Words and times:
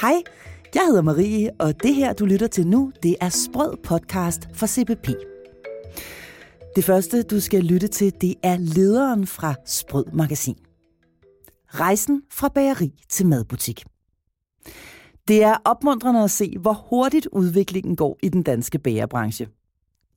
Hej, 0.00 0.22
jeg 0.74 0.82
hedder 0.86 1.02
Marie, 1.02 1.50
og 1.58 1.82
det 1.82 1.94
her, 1.94 2.12
du 2.12 2.24
lytter 2.26 2.46
til 2.46 2.66
nu, 2.66 2.92
det 3.02 3.16
er 3.20 3.28
Sprød 3.28 3.76
podcast 3.76 4.48
for 4.54 4.66
CBP. 4.66 5.08
Det 6.76 6.84
første, 6.84 7.22
du 7.22 7.40
skal 7.40 7.64
lytte 7.64 7.88
til, 7.88 8.12
det 8.20 8.34
er 8.42 8.56
lederen 8.56 9.26
fra 9.26 9.54
Sprød 9.66 10.04
Magasin. 10.12 10.56
Rejsen 11.68 12.22
fra 12.30 12.48
bageri 12.48 12.92
til 13.08 13.26
madbutik. 13.26 13.84
Det 15.28 15.42
er 15.42 15.56
opmuntrende 15.64 16.22
at 16.22 16.30
se, 16.30 16.58
hvor 16.58 16.86
hurtigt 16.90 17.28
udviklingen 17.32 17.96
går 17.96 18.18
i 18.22 18.28
den 18.28 18.42
danske 18.42 18.78
bagerbranche. 18.78 19.48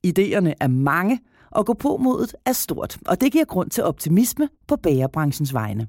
Ideerne 0.02 0.54
er 0.60 0.68
mange, 0.68 1.20
og 1.50 1.66
gå 1.66 1.74
på 1.74 1.96
modet 1.96 2.34
er 2.44 2.52
stort, 2.52 2.98
og 3.06 3.20
det 3.20 3.32
giver 3.32 3.44
grund 3.44 3.70
til 3.70 3.84
optimisme 3.84 4.48
på 4.68 4.76
bagerbranchens 4.76 5.54
vegne. 5.54 5.88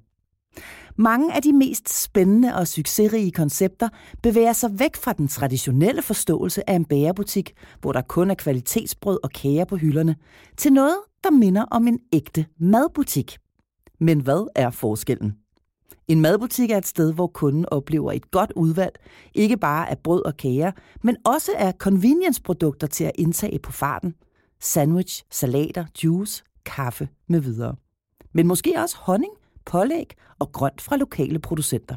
Mange 0.95 1.33
af 1.33 1.41
de 1.41 1.53
mest 1.53 2.03
spændende 2.03 2.55
og 2.55 2.67
succesrige 2.67 3.31
koncepter 3.31 3.89
bevæger 4.23 4.53
sig 4.53 4.79
væk 4.79 4.95
fra 4.95 5.13
den 5.13 5.27
traditionelle 5.27 6.01
forståelse 6.01 6.69
af 6.69 6.73
en 6.73 6.85
bagerbutik, 6.85 7.53
hvor 7.81 7.91
der 7.91 8.01
kun 8.01 8.31
er 8.31 8.35
kvalitetsbrød 8.35 9.19
og 9.23 9.29
kager 9.29 9.65
på 9.65 9.75
hylderne, 9.75 10.15
til 10.57 10.73
noget, 10.73 10.97
der 11.23 11.31
minder 11.31 11.65
om 11.71 11.87
en 11.87 11.99
ægte 12.13 12.45
madbutik. 12.59 13.37
Men 13.99 14.19
hvad 14.19 14.51
er 14.55 14.69
forskellen? 14.69 15.35
En 16.07 16.21
madbutik 16.21 16.71
er 16.71 16.77
et 16.77 16.87
sted, 16.87 17.13
hvor 17.13 17.27
kunden 17.27 17.65
oplever 17.71 18.11
et 18.11 18.31
godt 18.31 18.51
udvalg, 18.55 18.95
ikke 19.33 19.57
bare 19.57 19.89
af 19.89 19.97
brød 19.97 20.25
og 20.25 20.37
kager, 20.37 20.71
men 21.03 21.17
også 21.25 21.51
af 21.57 21.73
convenience-produkter 21.73 22.87
til 22.87 23.03
at 23.03 23.11
indtage 23.15 23.59
på 23.59 23.71
farten. 23.71 24.13
Sandwich, 24.61 25.23
salater, 25.31 25.85
juice, 26.03 26.43
kaffe 26.65 27.09
med 27.27 27.39
videre. 27.39 27.75
Men 28.33 28.47
måske 28.47 28.73
også 28.77 28.95
honning, 28.99 29.31
pålæg 29.65 30.15
og 30.39 30.51
grønt 30.51 30.81
fra 30.81 30.97
lokale 30.97 31.39
producenter. 31.39 31.95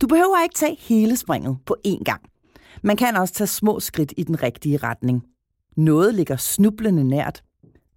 Du 0.00 0.06
behøver 0.06 0.42
ikke 0.42 0.54
tage 0.54 0.76
hele 0.80 1.16
springet 1.16 1.58
på 1.66 1.76
én 1.86 2.02
gang. 2.04 2.22
Man 2.82 2.96
kan 2.96 3.16
også 3.16 3.34
tage 3.34 3.48
små 3.48 3.80
skridt 3.80 4.14
i 4.16 4.22
den 4.22 4.42
rigtige 4.42 4.76
retning. 4.76 5.24
Noget 5.76 6.14
ligger 6.14 6.36
snublende 6.36 7.04
nært. 7.04 7.42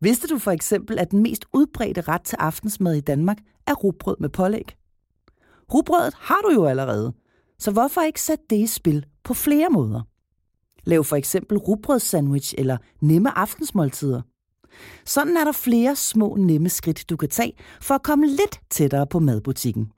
Vidste 0.02 0.28
du 0.28 0.40
for 0.40 0.52
eksempel, 0.52 1.00
at 1.00 1.12
den 1.12 1.24
mest 1.24 1.46
udbredte 1.54 2.02
ret 2.02 2.22
til 2.22 2.36
aftensmad 2.36 2.96
i 2.96 3.02
Danmark 3.02 3.38
er 3.68 3.74
rugbrød 3.74 4.16
med 4.20 4.30
pålæg? 4.30 4.76
Rugbrødet 5.74 6.14
har 6.18 6.42
du 6.48 6.54
jo 6.54 6.66
allerede, 6.66 7.14
så 7.60 7.72
hvorfor 7.72 8.02
ikke 8.02 8.22
sætte 8.22 8.44
det 8.50 8.56
i 8.56 8.68
spil 8.68 9.06
på 9.24 9.34
flere 9.34 9.70
måder? 9.70 10.02
Lav 10.84 11.04
for 11.04 11.16
eksempel 11.16 11.58
rugbrødssandwich 11.58 12.54
eller 12.58 12.78
nemme 13.02 13.38
aftensmåltider. 13.38 14.22
Sådan 15.06 15.38
er 15.38 15.44
der 15.44 15.52
flere 15.52 15.96
små 15.96 16.36
nemme 16.40 16.70
skridt, 16.70 17.10
du 17.10 17.18
kan 17.18 17.30
tage 17.30 17.54
for 17.82 17.96
at 17.96 18.04
komme 18.04 18.28
lidt 18.28 18.62
tættere 18.70 19.08
på 19.08 19.20
madbutikken. 19.20 19.92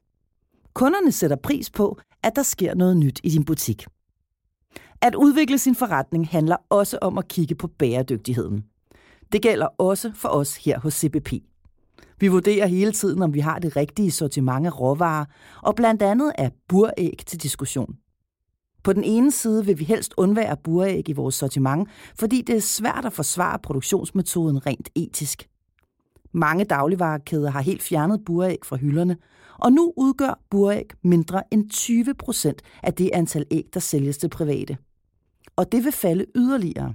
Kunderne 0.73 1.11
sætter 1.11 1.35
pris 1.35 1.69
på, 1.69 1.97
at 2.23 2.35
der 2.35 2.43
sker 2.43 2.75
noget 2.75 2.97
nyt 2.97 3.19
i 3.23 3.29
din 3.29 3.45
butik. 3.45 3.85
At 5.01 5.15
udvikle 5.15 5.57
sin 5.57 5.75
forretning 5.75 6.27
handler 6.27 6.57
også 6.69 6.97
om 7.01 7.17
at 7.17 7.27
kigge 7.27 7.55
på 7.55 7.67
bæredygtigheden. 7.67 8.63
Det 9.31 9.41
gælder 9.41 9.67
også 9.77 10.11
for 10.15 10.29
os 10.29 10.55
her 10.57 10.79
hos 10.79 10.93
CBP. 10.93 11.33
Vi 12.19 12.27
vurderer 12.27 12.67
hele 12.67 12.91
tiden, 12.91 13.21
om 13.21 13.33
vi 13.33 13.39
har 13.39 13.59
det 13.59 13.75
rigtige 13.75 14.11
sortiment 14.11 14.65
af 14.65 14.79
råvarer, 14.79 15.25
og 15.61 15.75
blandt 15.75 16.01
andet 16.01 16.31
er 16.37 16.49
buræg 16.67 17.17
til 17.25 17.43
diskussion. 17.43 17.95
På 18.85 18.93
den 18.93 19.03
ene 19.03 19.31
side 19.31 19.65
vil 19.65 19.79
vi 19.79 19.83
helst 19.83 20.13
undvære 20.17 20.57
buræg 20.63 21.09
i 21.09 21.13
vores 21.13 21.35
sortiment, 21.35 21.89
fordi 22.19 22.41
det 22.41 22.55
er 22.55 22.59
svært 22.61 23.05
at 23.05 23.13
forsvare 23.13 23.59
produktionsmetoden 23.59 24.65
rent 24.65 24.89
etisk. 24.95 25.49
Mange 26.33 26.65
dagligvarekæder 26.65 27.49
har 27.49 27.61
helt 27.61 27.83
fjernet 27.83 28.21
buræg 28.25 28.57
fra 28.63 28.75
hylderne, 28.75 29.17
og 29.59 29.73
nu 29.73 29.93
udgør 29.97 30.39
buræg 30.49 30.85
mindre 31.03 31.43
end 31.51 31.69
20 31.69 32.13
procent 32.13 32.61
af 32.83 32.93
det 32.93 33.09
antal 33.13 33.45
æg, 33.51 33.65
der 33.73 33.79
sælges 33.79 34.17
til 34.17 34.29
private. 34.29 34.77
Og 35.55 35.71
det 35.71 35.83
vil 35.83 35.91
falde 35.91 36.25
yderligere. 36.35 36.93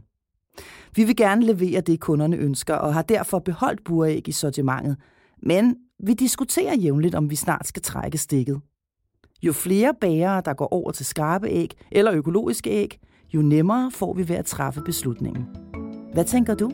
Vi 0.96 1.04
vil 1.04 1.16
gerne 1.16 1.46
levere 1.46 1.80
det, 1.80 2.00
kunderne 2.00 2.36
ønsker, 2.36 2.74
og 2.74 2.94
har 2.94 3.02
derfor 3.02 3.38
beholdt 3.38 3.84
buræg 3.84 4.28
i 4.28 4.32
sortimentet, 4.32 4.96
men 5.42 5.76
vi 6.04 6.14
diskuterer 6.14 6.76
jævnligt, 6.76 7.14
om 7.14 7.30
vi 7.30 7.36
snart 7.36 7.66
skal 7.66 7.82
trække 7.82 8.18
stikket. 8.18 8.60
Jo 9.42 9.52
flere 9.52 9.94
bærere, 10.00 10.42
der 10.44 10.54
går 10.54 10.68
over 10.72 10.90
til 10.90 11.06
skarpe 11.06 11.48
æg 11.48 11.70
eller 11.92 12.12
økologiske 12.12 12.70
æg, 12.70 12.98
jo 13.34 13.42
nemmere 13.42 13.90
får 13.90 14.14
vi 14.14 14.28
ved 14.28 14.36
at 14.36 14.46
træffe 14.46 14.80
beslutningen. 14.80 15.46
Hvad 16.12 16.24
tænker 16.24 16.54
du? 16.54 16.70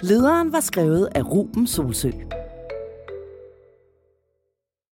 Lederen 0.00 0.52
var 0.52 0.60
skrevet 0.60 1.08
af 1.14 1.30
Ruben 1.30 1.66
Solsø. 1.66 2.10